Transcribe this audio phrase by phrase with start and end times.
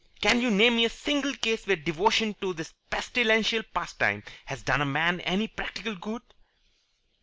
[0.19, 4.81] Can you name me a single case where devotion to this pestilential pastime has done
[4.81, 6.23] a man any practical good?"